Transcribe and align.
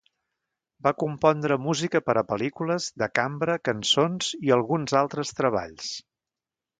Va 0.85 0.91
compondre 1.01 1.57
música 1.65 2.01
per 2.07 2.15
a 2.21 2.23
pel·lícules, 2.31 2.87
de 3.03 3.09
cambra, 3.19 3.57
cançons 3.71 4.31
i 4.49 4.55
alguns 4.57 4.97
altres 5.05 5.35
treballs. 5.41 5.93